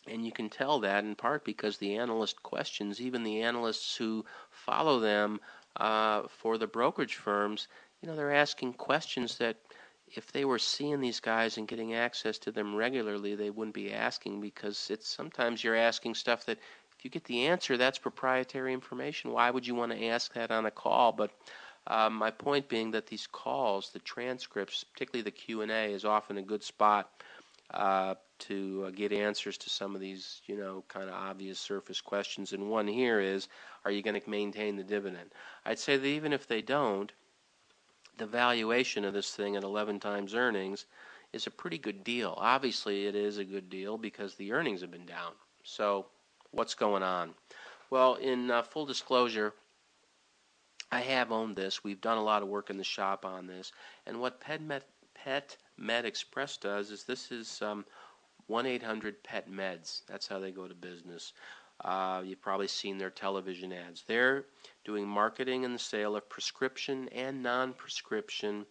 [0.07, 4.25] And you can tell that in part because the analyst questions, even the analysts who
[4.51, 5.41] follow them
[5.77, 7.67] uh, for the brokerage firms,
[8.01, 9.57] you know, they're asking questions that
[10.15, 13.93] if they were seeing these guys and getting access to them regularly, they wouldn't be
[13.93, 16.59] asking because it's sometimes you're asking stuff that
[16.97, 19.33] if you get the answer, that's proprietary information.
[19.33, 21.13] Why would you want to ask that on a call?
[21.13, 21.33] But
[21.87, 26.05] um, my point being that these calls, the transcripts, particularly the Q and A, is
[26.05, 27.11] often a good spot
[27.73, 32.01] uh, to uh, get answers to some of these, you know, kind of obvious surface
[32.01, 32.53] questions.
[32.53, 33.49] And one here is,
[33.85, 35.31] are you going to maintain the dividend?
[35.65, 37.13] I'd say that even if they don't,
[38.19, 40.87] the valuation of this thing at 11 times earnings
[41.33, 42.35] is a pretty good deal.
[42.39, 45.33] Obviously, it is a good deal because the earnings have been down.
[45.65, 46.07] So
[46.51, 47.35] what's going on?
[47.91, 49.55] Well, in uh, full disclosure,
[50.91, 51.83] I have owned this.
[51.83, 53.73] We've done a lot of work in the shop on this.
[54.07, 57.85] And what Pet Med, Express does is this is um,
[58.47, 60.03] 1 800 Pet Meds.
[60.07, 61.33] That's how they go to business.
[61.85, 64.05] Uh, you've probably seen their television ads.
[64.07, 64.47] They're
[64.85, 68.65] doing marketing and the sale of prescription and non prescription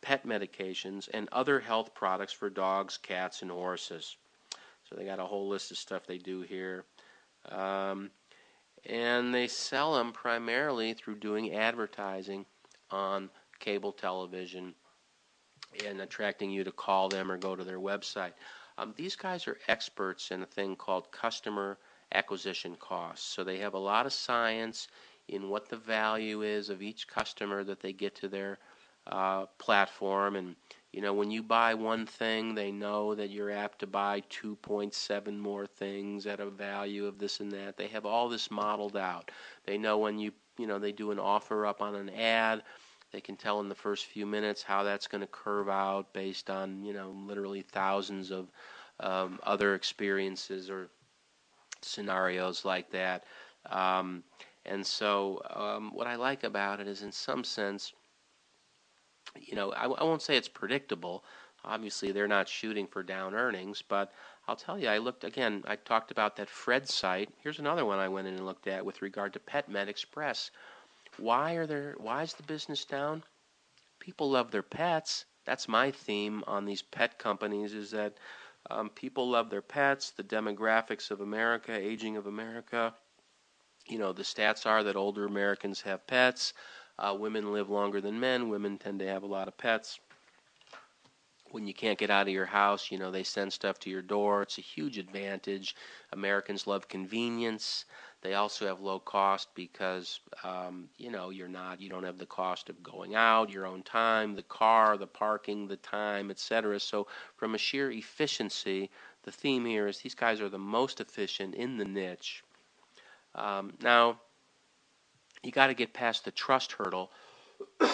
[0.00, 4.16] pet medications and other health products for dogs, cats, and horses.
[4.88, 6.84] So they got a whole list of stuff they do here.
[7.46, 8.10] Um,
[8.88, 12.44] and they sell them primarily through doing advertising
[12.90, 14.74] on cable television
[15.86, 18.32] and attracting you to call them or go to their website.
[18.78, 21.78] Um, these guys are experts in a thing called customer
[22.12, 23.26] acquisition costs.
[23.26, 24.88] So they have a lot of science
[25.28, 28.58] in what the value is of each customer that they get to their
[29.06, 30.36] uh, platform.
[30.36, 30.56] And,
[30.96, 35.38] you know, when you buy one thing, they know that you're apt to buy 2.7
[35.38, 37.76] more things at a value of this and that.
[37.76, 39.30] They have all this modeled out.
[39.66, 42.62] They know when you, you know, they do an offer up on an ad.
[43.12, 46.48] They can tell in the first few minutes how that's going to curve out based
[46.48, 48.50] on, you know, literally thousands of
[49.00, 50.88] um, other experiences or
[51.82, 53.24] scenarios like that.
[53.68, 54.24] Um,
[54.64, 57.92] and so, um, what I like about it is, in some sense,
[59.40, 61.24] you know, I, I, won't say it's predictable.
[61.64, 64.12] Obviously, they're not shooting for down earnings, but
[64.46, 65.64] I'll tell you, I looked again.
[65.66, 67.30] I talked about that Fred site.
[67.42, 70.50] Here's another one I went in and looked at with regard to PetMed Express.
[71.18, 71.94] Why are there?
[71.98, 73.24] Why is the business down?
[73.98, 75.24] People love their pets.
[75.44, 77.74] That's my theme on these pet companies.
[77.74, 78.14] Is that
[78.70, 82.94] um, people love their pets, the demographics of America, aging of America.
[83.86, 86.52] You know, the stats are that older Americans have pets.
[86.98, 88.48] Uh, women live longer than men.
[88.48, 90.00] Women tend to have a lot of pets.
[91.50, 94.02] When you can't get out of your house, you know, they send stuff to your
[94.02, 94.42] door.
[94.42, 95.76] It's a huge advantage.
[96.12, 97.84] Americans love convenience.
[98.22, 102.26] They also have low cost because um, you know you're not you don't have the
[102.26, 106.80] cost of going out, your own time, the car, the parking, the time, etc.
[106.80, 108.90] So from a sheer efficiency,
[109.22, 112.42] the theme here is these guys are the most efficient in the niche.
[113.36, 114.18] Um, now
[115.46, 117.10] you got to get past the trust hurdle.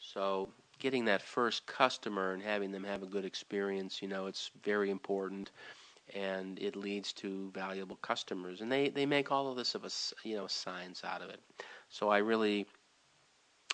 [0.00, 0.48] so
[0.80, 4.90] getting that first customer and having them have a good experience, you know, it's very
[4.90, 5.52] important
[6.14, 8.60] and it leads to valuable customers.
[8.60, 9.90] And they, they make all of this of a
[10.24, 11.40] you know science out of it.
[11.90, 12.66] So I really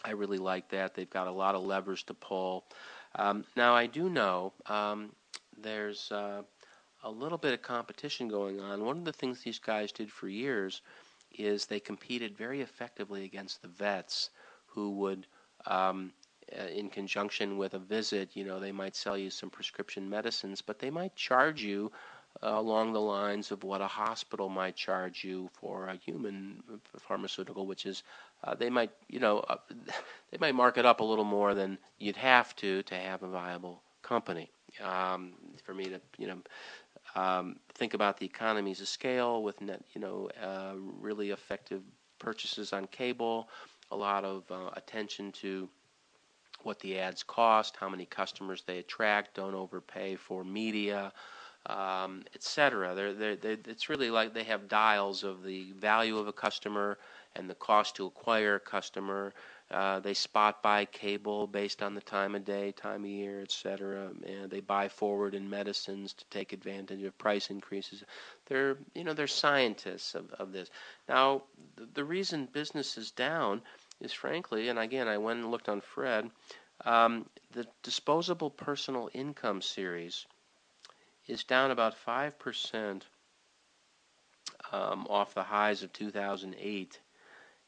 [0.05, 0.95] I really like that.
[0.95, 2.65] They've got a lot of levers to pull.
[3.15, 5.13] Um, now I do know um,
[5.57, 6.43] there's uh,
[7.05, 8.85] a little bit of competition going on.
[8.85, 10.83] One of the things these guys did for years
[11.39, 14.31] is they competed very effectively against the vets
[14.67, 15.27] who would
[15.67, 16.13] um,
[16.59, 20.61] uh, in conjunction with a visit, you know, they might sell you some prescription medicines,
[20.61, 21.91] but they might charge you
[22.43, 26.63] along the lines of what a hospital might charge you for a human
[26.99, 28.03] pharmaceutical, which is
[28.43, 29.57] uh, they might you know uh,
[30.31, 33.29] they might mark it up a little more than you'd have to to have a
[33.29, 34.51] viable company.
[34.83, 36.39] Um, for me to you know
[37.15, 41.83] um, think about the economies of scale with net you know uh, really effective
[42.19, 43.49] purchases on cable,
[43.91, 45.69] a lot of uh, attention to
[46.63, 51.13] what the ads cost, how many customers they attract, don't overpay for media
[51.67, 52.95] um, etc.
[52.95, 56.99] They're, they're, it's really like they have dials of the value of a customer
[57.37, 59.33] and the cost to acquire a customer.
[59.71, 64.11] Uh, they spot buy cable based on the time of day, time of year, etc.
[64.27, 68.05] And they buy forward in medicines to take advantage of price increases.
[68.47, 70.71] They're you know they're scientists of, of this.
[71.09, 71.45] Now
[71.77, 73.63] the, the reason business is down
[74.01, 76.31] is frankly, and again I went and looked on Fred,
[76.85, 80.27] um, the disposable personal income series
[81.27, 83.03] is down about 5%
[84.73, 87.01] um, off the highs of 2008.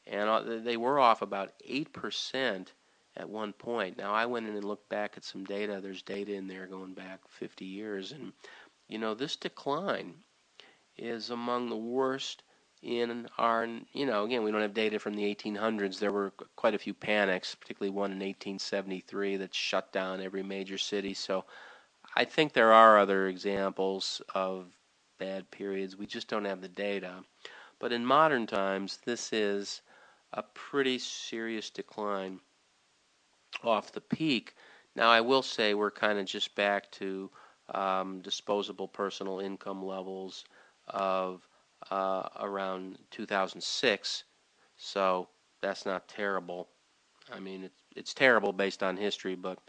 [0.09, 2.67] And uh, they were off about 8%
[3.17, 3.97] at one point.
[3.97, 5.79] Now, I went in and looked back at some data.
[5.81, 8.11] There's data in there going back 50 years.
[8.11, 8.31] And,
[8.87, 10.13] you know, this decline
[10.97, 12.43] is among the worst
[12.83, 15.99] in our, you know, again, we don't have data from the 1800s.
[15.99, 20.77] There were quite a few panics, particularly one in 1873 that shut down every major
[20.77, 21.13] city.
[21.13, 21.45] So
[22.15, 24.67] I think there are other examples of
[25.17, 25.97] bad periods.
[25.97, 27.23] We just don't have the data.
[27.79, 29.81] But in modern times, this is
[30.33, 32.39] a pretty serious decline
[33.63, 34.55] off the peak.
[34.95, 37.29] Now, I will say we're kind of just back to
[37.73, 40.45] um, disposable personal income levels
[40.87, 41.47] of
[41.91, 44.23] uh, around 2006.
[44.77, 45.27] So
[45.61, 46.69] that's not terrible.
[47.31, 49.59] I mean, it's, it's terrible based on history, but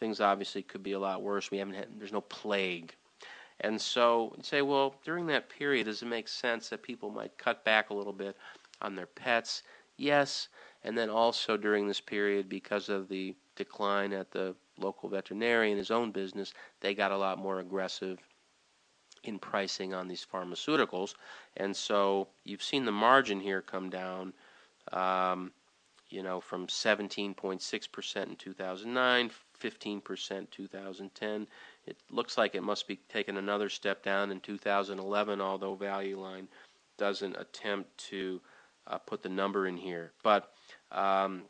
[0.00, 1.50] things obviously could be a lot worse.
[1.50, 2.94] We haven't had, there's no plague.
[3.60, 7.38] And so you say, well, during that period, does it make sense that people might
[7.38, 8.36] cut back a little bit
[8.82, 9.62] on their pets?
[9.96, 10.48] Yes.
[10.84, 15.90] And then also during this period, because of the decline at the local veterinarian, his
[15.90, 18.18] own business, they got a lot more aggressive
[19.24, 21.14] in pricing on these pharmaceuticals.
[21.56, 24.32] And so you've seen the margin here come down.
[24.92, 25.52] Um,
[26.08, 29.30] you know, from 17.6% in 2009,
[29.60, 31.46] 15% 2010.
[31.86, 36.48] It looks like it must be taking another step down in 2011, although Value Line
[36.96, 38.40] doesn't attempt to
[38.86, 40.12] uh, put the number in here.
[40.22, 40.50] But
[40.92, 41.42] um,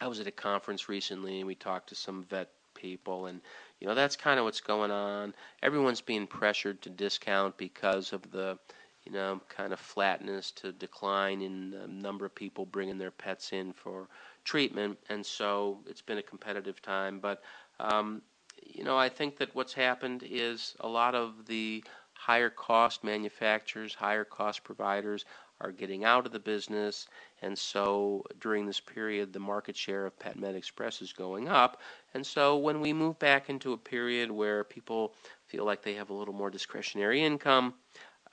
[0.00, 3.40] I was at a conference recently and we talked to some vet people, and
[3.80, 5.34] you know that's kind of what's going on.
[5.62, 8.58] Everyone's being pressured to discount because of the
[9.04, 13.52] you know kind of flatness to decline in the number of people bringing their pets
[13.52, 14.08] in for
[14.44, 17.20] treatment, and so it's been a competitive time.
[17.20, 17.42] But
[17.80, 18.22] um,
[18.62, 21.84] you know, I think that what's happened is a lot of the
[22.14, 25.24] higher cost manufacturers, higher cost providers
[25.60, 27.06] are getting out of the business,
[27.42, 31.80] and so during this period, the market share of PetMed Express is going up.
[32.14, 35.14] And so when we move back into a period where people
[35.46, 37.74] feel like they have a little more discretionary income,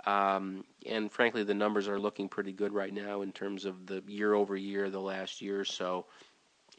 [0.05, 4.03] um, and frankly, the numbers are looking pretty good right now in terms of the
[4.07, 6.07] year over year, the last year or so.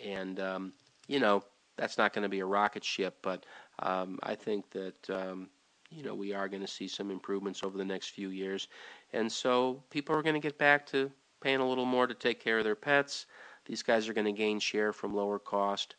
[0.05, 0.73] And, um,
[1.07, 1.45] you know,
[1.77, 3.47] that's not going to be a rocket ship, but
[3.79, 5.49] um, I think that, um,
[5.95, 8.69] you know, we are going to see some improvements over the next few years.
[9.13, 12.41] And so people are going to get back to paying a little more to take
[12.43, 13.27] care of their pets.
[13.67, 15.97] These guys are going to gain share from lower cost,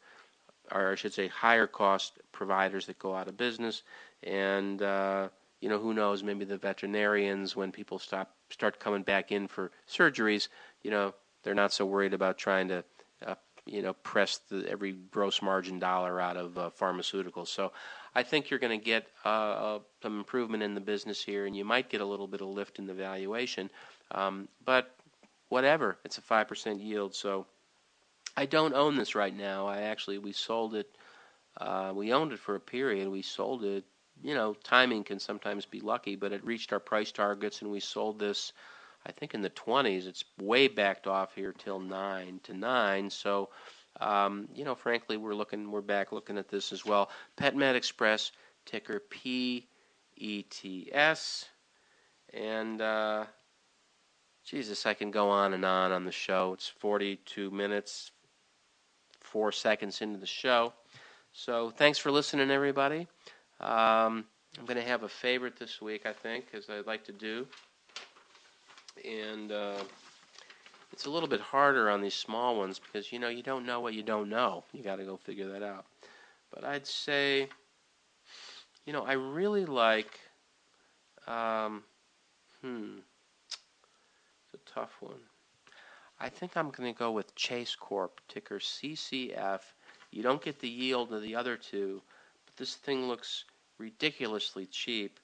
[0.72, 3.84] or I should say, higher cost providers that go out of business.
[4.24, 5.30] And, uh,
[5.62, 6.24] you know, who knows?
[6.24, 10.48] Maybe the veterinarians, when people stop start coming back in for surgeries,
[10.84, 11.14] you know,
[11.44, 12.84] they're not so worried about trying to,
[13.26, 13.36] uh,
[13.66, 17.48] you know, press the, every gross margin dollar out of uh, pharmaceuticals.
[17.48, 17.72] So,
[18.16, 21.56] I think you're going to get uh, uh, some improvement in the business here, and
[21.56, 23.70] you might get a little bit of lift in the valuation.
[24.12, 24.96] Um, but
[25.50, 27.16] whatever, it's a five percent yield.
[27.16, 27.46] So,
[28.36, 29.68] I don't own this right now.
[29.68, 30.90] I actually we sold it.
[31.58, 33.08] Uh, we owned it for a period.
[33.10, 33.86] We sold it
[34.22, 37.80] you know, timing can sometimes be lucky, but it reached our price targets and we
[37.80, 38.54] sold this,
[39.06, 40.08] I think, in the 20s.
[40.08, 43.10] It's way backed off here till 9 to 9.
[43.10, 43.50] So,
[44.04, 47.10] um, you know, frankly, we're looking, we're back looking at this as well.
[47.38, 48.32] PetMed Express,
[48.66, 49.66] ticker PETS.
[52.34, 53.26] And, uh,
[54.44, 56.52] Jesus, I can go on and on on the show.
[56.54, 58.12] It's 42 minutes,
[59.22, 60.74] four seconds into the show.
[61.32, 63.08] So thanks for listening, everybody.
[63.62, 64.26] Um,
[64.60, 67.48] I'm going to have a favorite this week, I think, as I'd like to do.
[69.06, 69.84] And uh,
[70.94, 73.80] it's a little bit harder on these small ones because, you know, you don't know
[73.80, 74.64] what you don't know.
[74.74, 75.86] You got to go figure that out.
[76.54, 77.50] But I'd say,
[78.86, 80.20] you know, I really like,
[81.26, 81.84] um,
[82.62, 83.00] hmm,
[84.54, 85.20] it's a tough one.
[86.20, 89.62] I think I'm going to go with Chase Corp, ticker CCF.
[90.12, 92.04] You don't get the yield of the other two,
[92.46, 93.46] but this thing looks
[93.80, 95.20] ridiculously cheap